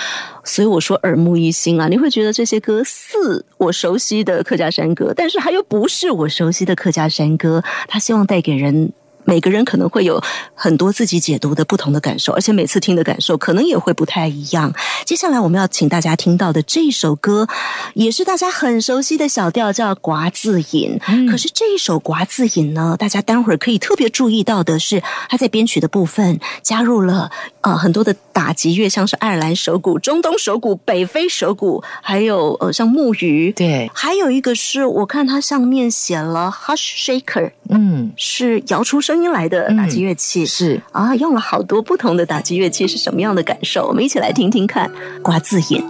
[0.45, 1.89] 所以我说耳目一新啊！
[1.89, 7.61] 你会觉得这些歌似我熟悉的客家山歌，但是它又不是我熟悉的客家山歌。
[7.89, 8.93] 他希望带给人
[9.25, 10.21] 每个人可能会有
[10.53, 14.73] 很多自己解读的不同的感受，而且每次听的感受可能也会不太一样。
[15.03, 17.47] 接下来我们要请大家听到的这一首歌，
[17.93, 20.97] 也是大家很熟悉的小调，叫《寡字引》。
[21.29, 33.51] 可是这一首《寡字引》呢，大家待会儿可以特别注意到的是，它在编曲的部分加入了呃很多的打击乐，像是爱尔兰手鼓、中东手鼓、北非手鼓，还有呃像木鱼。
[33.51, 40.45] 对，还有一个是我看它上面写了 hush shaker，嗯，是摇出声音来的打击乐器。
[40.45, 43.87] 是啊，用了好多不同的打击乐器是什么样的感受？
[43.87, 44.89] 我们一起来听听看。
[45.21, 45.83] 瓜字眼，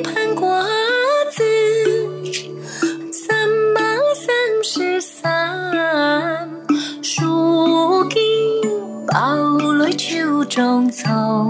[9.98, 11.50] 秋中草，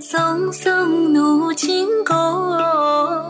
[0.00, 3.24] 松松入情歌，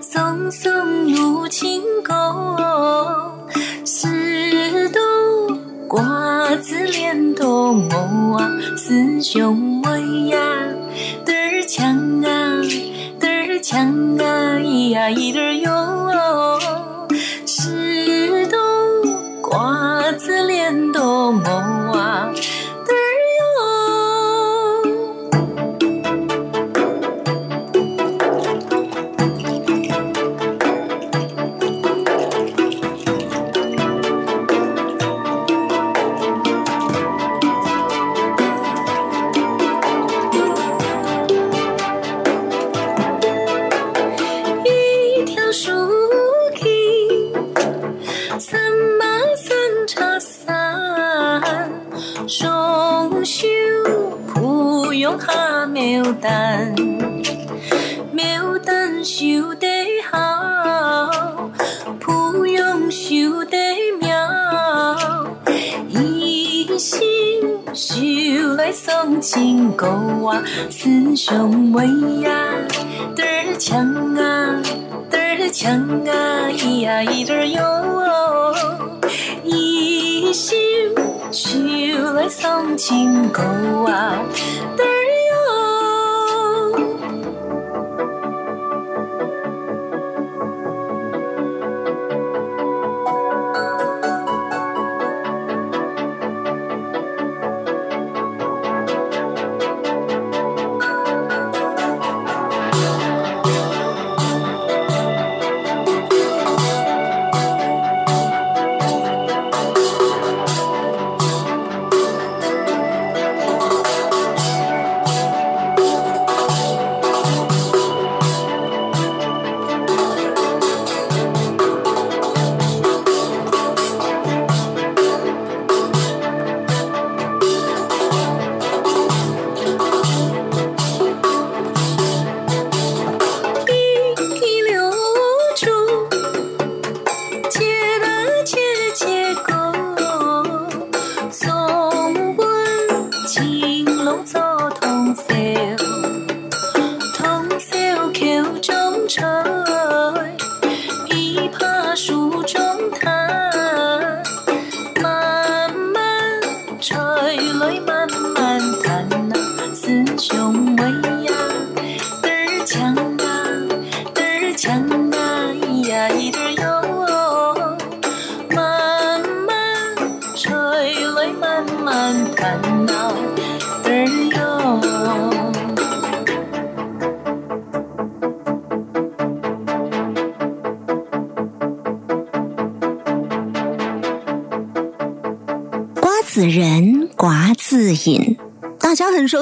[0.00, 3.34] 松松入情歌，
[3.84, 5.00] 十度
[5.88, 10.38] 瓜子连头毛啊，四兄妹呀。
[11.24, 12.62] 嘚儿锵啊，
[13.18, 16.60] 嘚儿锵啊，咿呀咿嘚儿哟，
[17.44, 18.56] 十度
[19.42, 22.32] 瓜子连头毛啊，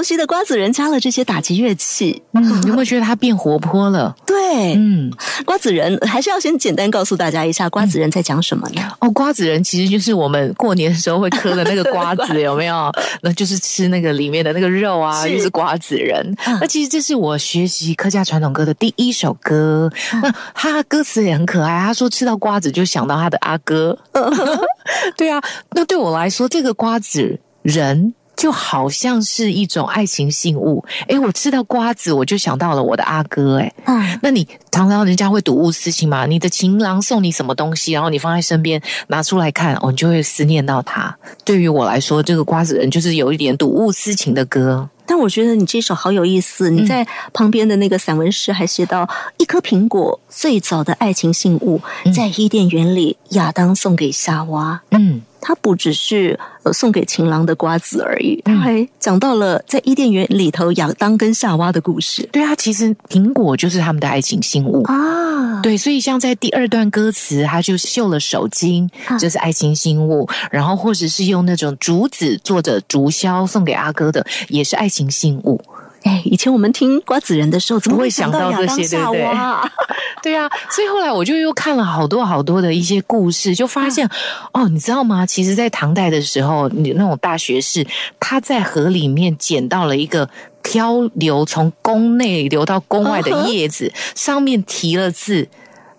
[0.05, 2.23] 悉的瓜子仁加了这些打击乐器。
[2.35, 4.15] 嗯， 有没有觉得它变活泼了？
[4.27, 5.11] 对，嗯，
[5.45, 8.83] 瓜子仁还是要先简单告诉大家一下，瓜子仁在讲什么呢？
[9.01, 12.93] 哦，瓜子仁其实就是我们过年的时候会嗑的那个瓜子， 有没有？
[13.23, 16.23] 那就是吃那个里面的那个肉啊，是就是瓜子仁。
[16.47, 19.91] 嗯那其实这是我学习客家传统歌的第一首歌。
[20.23, 23.97] 那他歌词也很可爱，他说吃到瓜子就想到他的阿哥。
[25.17, 25.41] 对啊，
[25.73, 28.13] 那对我来说，这个瓜子仁。
[28.37, 36.27] 就好像是一种爱情信物，诶，我吃到瓜子，我就想到了我的阿哥，诶，嗯，那你常常人家会睹物思情嘛？
[36.27, 41.17] 你的情郎送你什么东西，然后你放在身边拿出来看，哦，你就会思念到他。
[41.45, 44.89] 对于我来说，这个瓜子人就是有一点睹物思情的歌。
[45.07, 51.81] 但我觉得你这首好有意思，你在旁边的那个散文诗还写到，一颗苹果最早的爱情信物，
[52.15, 54.81] 在伊甸园里，亚当送给夏娃。
[54.91, 64.83] 嗯，它不只是呃送给情郎的瓜子而已，嗯他还讲到了在伊甸园里头亚当跟夏娃的故事对啊，其实苹果就是他们的爱情信物。
[64.85, 65.24] 啊。
[65.65, 75.59] 对，所以像在第二段歌词，他就绣了手巾啊，这是爱情信物；然后或者是用那种竹子做的竹箫送给阿哥的，也是爱情信物。
[76.03, 79.73] 哎，以前我们听瓜子仁的时候，怎么不会想想到这些对不对娃？
[80.23, 84.07] 对啊，所以后来我就又看了好多好多的一些故事，就发现、
[84.53, 85.25] 哦，你知道吗？
[85.25, 87.87] 其实，在唐代的时候，你那种大学士，
[88.21, 90.29] 他在河里面捡到了一个。
[90.65, 95.47] 漂流从宫内流到宫外的叶子上面提了字，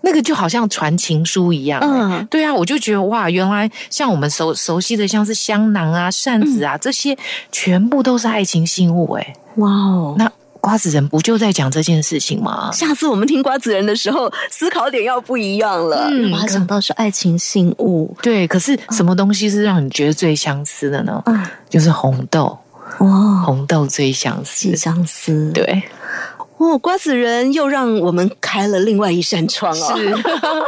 [0.02, 1.88] 那个就好像传情书一样、欸。
[1.88, 7.16] 嗯，对啊，我就觉得哇，原来像我们熟熟悉的，像是香囊啊、扇子啊，这些
[7.52, 10.16] 全部都是爱情信物哎、哇哦！
[10.18, 12.72] 那瓜子人不就在讲这件事情吗？
[12.74, 16.08] 下次我们听瓜子人的时候，思考点要不一样了。
[16.10, 18.18] 嗯把它想到是爱情信物。
[18.24, 21.22] 对，可是什么东西是让你觉得最相似的呢？
[21.28, 21.40] 嗯，
[21.70, 22.58] 就是红豆，
[23.00, 24.78] 哇，红豆最相似是。
[24.78, 25.52] 相思。
[25.54, 25.84] 对，
[26.58, 29.98] 哦，瓜子仁又让我们开了另外一扇窗哦。
[29.98, 30.16] 是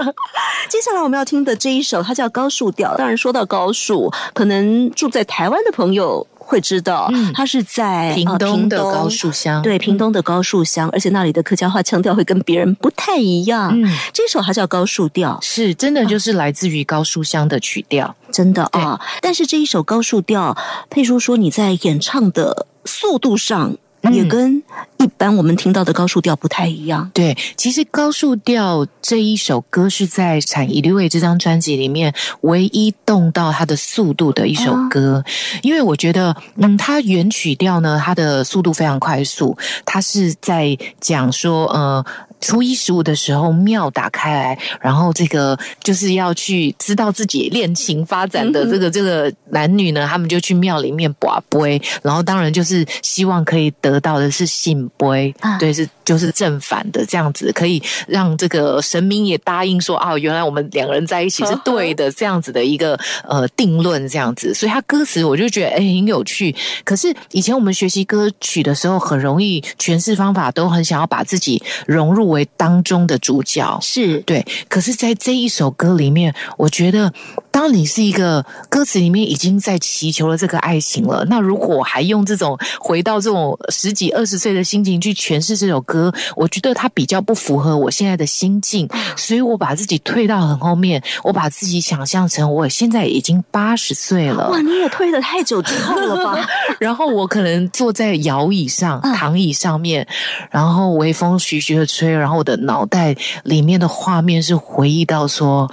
[0.69, 2.95] 接下来我们要听的这一首，它叫高树调。
[2.97, 9.61] 当然，说到高树，可能住在台湾的朋友会知道，嗯它是在屏呃东的高树乡。
[9.61, 13.69] 对，屏东的高树乡，而且那里的客家话腔调会跟别人不太一样。
[13.73, 18.15] 嗯，这首它叫高树调，是真的，就是来自于高树乡的曲调。
[18.31, 18.99] 真的啊。
[19.21, 20.57] 但是这一首高树调，
[20.89, 23.75] 佩叔说你在演唱的速度上。
[24.13, 24.61] 也跟
[24.97, 27.09] 一般我们听到的高速调不太一样。
[27.13, 35.23] 对，其实高速调这一首歌是在《产一位》这张专辑里面唯一动到它的速度的一首歌，
[35.61, 42.05] 因为我觉得，嗯，它原曲调呢，它的速度非常快速，它是在讲说，呃。
[42.39, 66.55] 初一十五的时候，庙打开来，然后这个就是要去知道自己恋情发展的这个这个男女呢，他们就去庙里面卜杯，然后当然就是希望可以得到的是信杯，对，是就是正反的这样子，可以让这个神明也答应说啊，原来我们两个人在一起是对的，这样子的一个呃定论这样子，所以他歌词我就觉得哎很有趣。
[66.83, 72.26] 可是以前我们学习歌曲的时候，很容易诠释方法都很想要把自己融入。
[72.29, 73.79] 为当中的主角。
[73.81, 74.19] 是。
[74.21, 77.13] 对，可是，在这一首歌里面，我觉得，
[77.57, 94.51] 当你是一个歌词里面已经在祈求了这个爱情了，那如果还用这种回到这种十几二十岁的心情去诠释这首歌，我觉得它比较不符合我现在的心境，所以我把自己退到很后面，我把自己想象成我现在已经八十岁了。
[94.51, 96.47] 哇，你也退的太久之后了吧？
[96.79, 100.07] 然后我可能坐在摇椅上、躺椅上面，
[100.51, 102.07] 然后微风徐徐的吹。
[102.15, 105.71] 然后我的脑袋里面的画面是回忆到说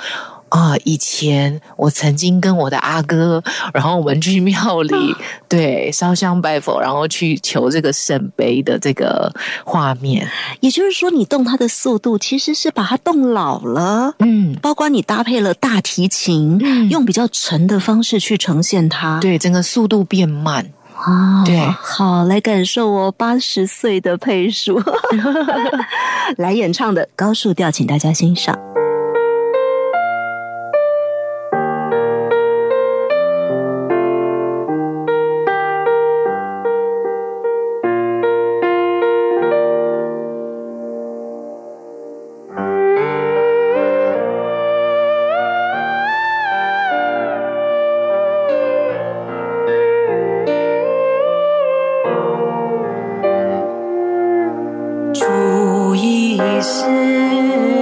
[0.55, 3.43] 啊，以前我曾经跟我的阿哥，
[3.75, 4.95] 然后我们去庙里
[5.49, 9.35] 对烧香拜佛，然后去求这个圣杯的这个
[9.65, 10.29] 画面。
[10.61, 20.71] 也就是说，你动它的速度其实是把它动老了，嗯，包括你搭配了大提琴，用比较沉的方式去呈现它，对，整个速度变慢。
[20.95, 24.81] 啊，对，好，来感受我八十岁的配数，
[26.39, 28.57] 来演唱的高速调，请大家欣赏。
[56.65, 57.74] See.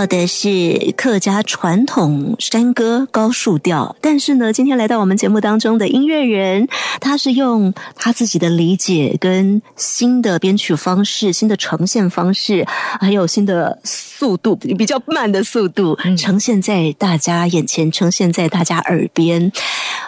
[0.00, 6.66] 到的是客家传统山歌高树调，但是呢，今天来到我们节目当中的音乐人，
[7.02, 12.66] 他是用他自己的理解跟新的编曲方式、新的呈现方式，
[12.98, 19.52] 还有新的速度比较慢的速度，呈现在大家眼前，呈现在大家耳边。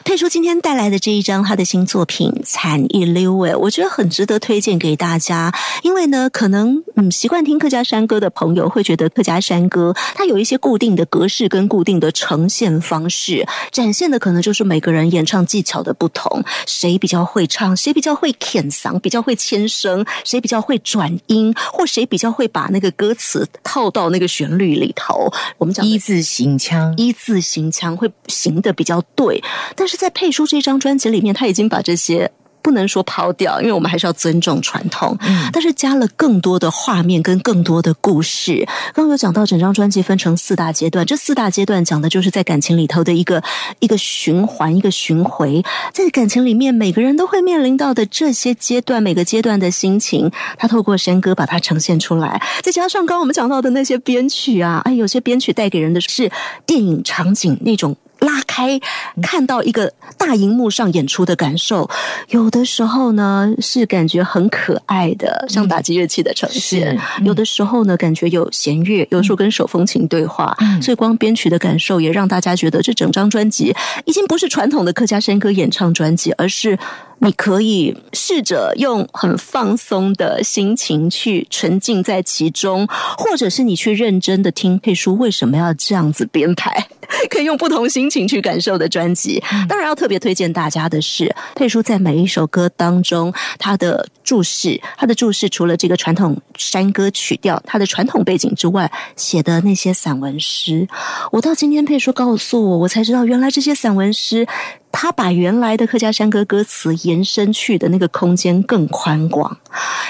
[0.04, 25.32] 佩叔今天带来的这一张他的新作品《惨一溜》，哎，我觉得很值得推荐给大家，因为呢，可能嗯习惯听客家山歌的朋友会觉得客家山歌它有一些固定的格式跟固定的呈现方式，展现的可能就是每个人演唱技巧的不同，谁比较会唱，谁比较会舔嗓，比较会牵声，谁比较会转音，或谁比较会把那个歌词套到那个旋律里头。
[25.58, 29.42] 我们讲一字行腔，一字行腔会行的比较对，
[29.76, 32.30] 但是在佩叔这张专辑里面，他已经把这些。
[32.64, 35.16] 不能说抛掉，因为我们还是要尊重传统。
[35.22, 38.64] 嗯，但是加了更多的画面跟更多的故事。
[38.94, 43.42] 刚刚有讲到，整张专辑分成四大阶段，这四大阶段讲的就是在感情里头的一个
[43.80, 45.60] 一个循环，一个巡回。
[45.92, 52.40] 在感情里面，每个人都会面临到的这些阶段，每个阶段的心情，他透过山歌把它呈现出来。
[52.62, 56.30] 再加上刚刚我们讲到的那些编曲啊，哎，有些编曲带给人的是
[56.64, 57.96] 电影场景那种。
[58.22, 58.80] 拉开
[59.22, 61.88] 看到一个大荧幕上演出的感受，
[62.30, 70.56] 有的时候呢是感觉很可爱的，像打击乐器的呈现；有的时候呢感觉有弦乐，有时候跟手风琴对话。
[70.80, 76.78] 所以光编曲的感受也让大家觉得这整张专辑已经不是传统的客家山歌演唱专辑，而是。
[77.24, 82.84] 你可以试着用很放松的心情去沉浸在其中，
[83.16, 86.88] 或者是你去认真的听佩叔为什么要这样子编排，
[87.30, 89.42] 可以用不同心情去感受的专辑。
[89.68, 100.86] 当然要特别推荐大家的是，佩叔在每一首歌当中他的注释，他的注释除了这个传统山歌曲调，他的传统背景之外，写的那些散文诗，
[101.30, 104.46] 我到今天佩叔告诉我，我才知道原来这些散文诗。
[104.92, 109.56] 他把原来的客家山歌歌词延伸去的那个空间更宽广。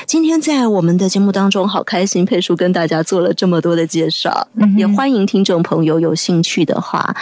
[0.04, 7.14] 今天在我们的节目当中，好开心，佩叔跟大家做了这么多的介绍，也欢迎听众朋友有兴趣的话，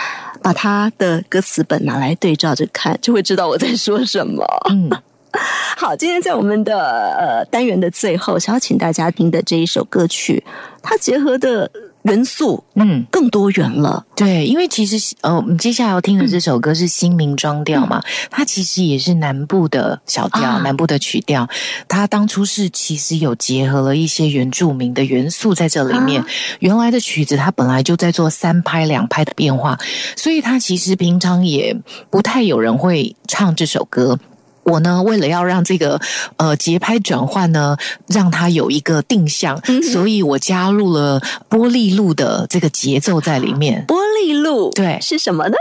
[0.43, 4.45] 把他的歌词本拿来对照着看，就会知道我在说什么。
[4.71, 4.91] 嗯，
[5.77, 10.43] 好，今天在我们的呃单元的最后，想要请大家听的这一首歌曲，
[10.83, 11.71] 它结合的。
[12.03, 14.05] 元素，嗯，更多元了。
[14.17, 21.49] 对，因为其实，呃，我们接下来要听的这首歌是新民庄调嘛，它其实也是南部的小调，南部的曲调。
[21.89, 26.25] 它当初是其实有结合了一些原住民的元素在这里面。
[26.61, 29.79] 原来的曲子它本来就在做三拍两拍的变化，
[30.17, 31.77] 所以它其实平常也
[32.11, 34.19] 不太有人会唱这首歌。
[34.63, 35.99] 我呢，为了要让这个
[36.37, 43.85] 呃节拍转换呢，让它有一个定向，所以我加入了玻璃路的这个节奏在里面。
[43.89, 45.55] 玻璃路对是什么呢？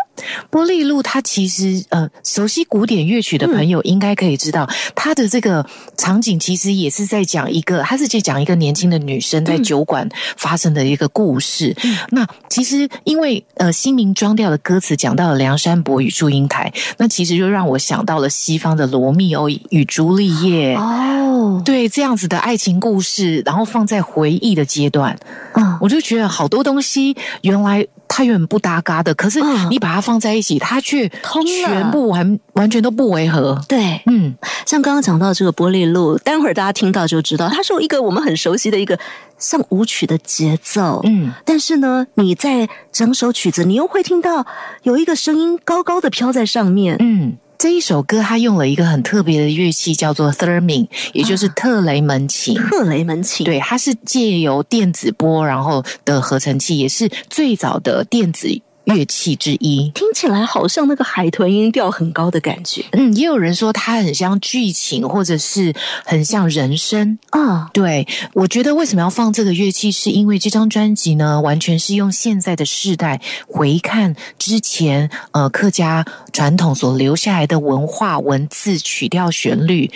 [0.51, 5.65] 玻璃路它其实呃，熟悉古典乐曲的朋友应该可以知道，它的这个
[5.97, 11.73] 场景其实也是在讲一个，它是在讲一个年轻的女生在酒馆发生的一个故事。
[12.09, 18.88] 那其实因为呃新民装调的歌词讲到了梁山伯与祝英台，那其实就让我想到了西方的。
[18.89, 20.75] 罗密欧与朱丽叶。
[20.75, 25.17] 哦，对这样子的爱情故事，然后放在回忆的阶段，
[25.53, 33.61] 嗯，我就觉得好多东西原来它原本不搭嘎的，可是你把它放在一起，它却通全部完完全都不违和。
[33.67, 34.35] 对，嗯，
[34.65, 38.99] 像刚刚讲到这个玻璃路，待会儿大家听到就知道，它是一个我们很熟悉的一个
[39.37, 44.45] 像舞曲的节奏，嗯，但是呢，你在整首曲子，你又会听到
[44.83, 47.37] 有一个声音高高的飘在上面，嗯。
[47.59, 52.55] 这一首歌，它用了一个很特别的乐器，叫做 theremin，也就是特雷门琴。
[52.55, 58.47] 特雷门琴，对，它是借由电子波然后的合成器，也是最早的电子。
[58.89, 62.83] 乐器之一，听起来好像那个海豚音调很高的感觉。
[62.91, 65.73] 嗯，也有人说它很像剧情，或者是
[66.05, 67.69] 很像人声啊。
[67.73, 79.91] 对，我觉得为什么要放这个乐器，是因为这张专辑呢，完全是用现在的世代回看之前呃客家传统所留下来的文化、文字、曲调、旋律。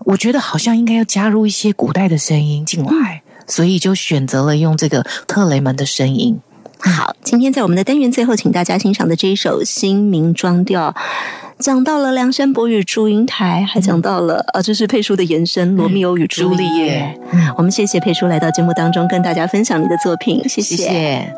[0.00, 6.38] 我觉得好像应该要加入一些古代的声音进来，所以就选择了用这个特雷门的声音。
[6.78, 10.90] 好，今天在我们的单元最后，请大家欣赏的这一首《新民庄调》，
[11.58, 17.18] 讲到了梁山伯与祝英台，还讲到了呃，这是佩叔的延伸《罗密欧与朱丽叶》。
[17.56, 21.32] 我们谢谢佩叔来到节目当中，跟大家分享你的作品，谢谢。